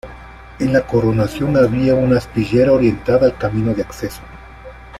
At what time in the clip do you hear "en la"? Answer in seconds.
0.57-0.81